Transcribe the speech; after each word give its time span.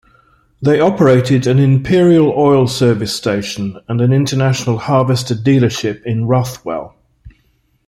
They 0.63 0.79
operated 0.79 1.45
an 1.45 1.59
Imperial 1.59 2.31
Oil 2.31 2.65
service 2.67 3.15
station 3.15 3.77
and 3.87 4.01
an 4.01 4.11
International 4.11 4.79
Harvester 4.79 5.35
dealership 5.35 6.01
in 6.07 6.25
Rathwell. 6.25 6.95